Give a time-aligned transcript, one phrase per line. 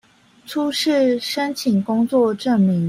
[0.47, 2.79] 初次申請工作證明